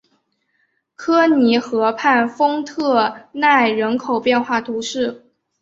[0.95, 5.23] 科尼河畔丰特奈人口变化图示